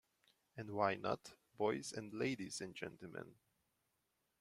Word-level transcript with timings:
And 0.57 0.71
why 0.71 0.95
not, 0.95 1.35
boys 1.59 1.91
and 1.93 2.11
ladies 2.11 2.59
and 2.59 2.73
gentlemen? 2.73 3.35